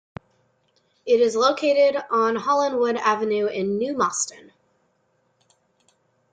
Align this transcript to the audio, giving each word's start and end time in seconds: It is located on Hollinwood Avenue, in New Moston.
It 1.05 1.19
is 1.21 1.35
located 1.35 1.95
on 2.09 2.35
Hollinwood 2.35 2.97
Avenue, 2.97 3.45
in 3.45 3.77
New 3.77 3.93
Moston. 3.95 4.49